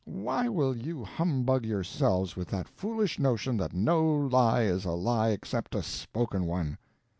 [0.05, 5.29] Why will you humbug yourselves with that foolish notion that no lie is a lie
[5.29, 6.79] except a spoken one?